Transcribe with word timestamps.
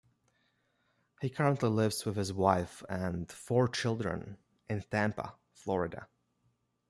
He 1.21 1.29
currently 1.29 1.69
lives 1.69 2.05
with 2.05 2.15
his 2.15 2.33
wife 2.33 2.81
and 2.89 3.31
four 3.31 3.67
children 3.67 4.39
in 4.67 4.81
Tampa, 4.81 5.35
Florida. 5.53 6.07